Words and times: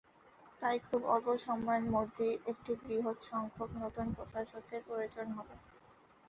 তাই 0.61 0.77
খুব 0.87 1.01
অল্প 1.07 1.27
সময়ের 1.45 1.85
মধ্যেই 1.91 2.35
একটি 2.51 2.71
বৃহৎ 2.81 3.17
সংখ্যক 3.29 3.69
নতুন 3.75 4.05
প্রশাসকের 4.15 4.81
প্রয়োজন 4.87 5.27
হবে। 5.37 5.55